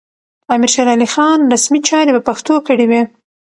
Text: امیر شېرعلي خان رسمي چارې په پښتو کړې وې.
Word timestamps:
امیر 0.53 0.71
شېرعلي 0.75 1.07
خان 1.13 1.39
رسمي 1.53 1.79
چارې 1.89 2.11
په 2.15 2.21
پښتو 2.27 2.55
کړې 2.67 2.85
وې. 2.89 3.01